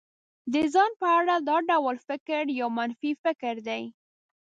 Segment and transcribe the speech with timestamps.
[0.53, 3.83] د ځان په اړه دا ډول فکر يو منفي فکر دی.